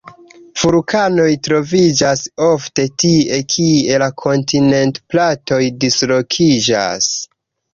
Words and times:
Vulkanoj 0.59 1.27
troviĝas 1.47 2.23
ofte 2.47 2.85
tie, 3.03 3.39
kie 3.57 4.01
la 4.05 4.09
kontinentplatoj 4.23 5.63
dislokiĝas. 5.85 7.13